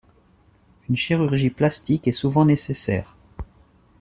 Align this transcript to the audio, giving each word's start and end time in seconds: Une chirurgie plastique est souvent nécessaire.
Une 0.89 0.95
chirurgie 0.97 1.51
plastique 1.51 2.07
est 2.07 2.11
souvent 2.11 2.43
nécessaire. 2.43 3.15